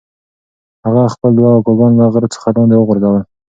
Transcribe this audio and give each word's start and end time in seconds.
هغه 0.85 1.03
خپل 1.13 1.31
دوه 1.39 1.51
اکاګان 1.55 1.91
له 1.99 2.05
غره 2.13 2.27
څخه 2.35 2.47
لاندې 2.55 2.75
وغورځول. 2.77 3.23